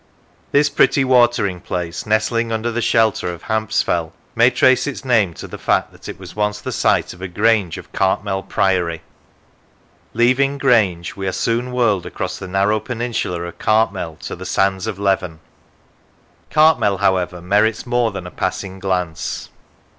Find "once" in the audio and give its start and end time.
6.35-6.59